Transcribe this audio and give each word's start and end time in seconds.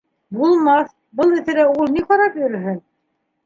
—Булмаҫ, 0.37 0.89
был 1.21 1.37
эҫелә 1.41 1.67
ул 1.77 1.95
ни 1.99 2.05
ҡарап 2.11 2.43
йөрөһөн. 2.43 2.85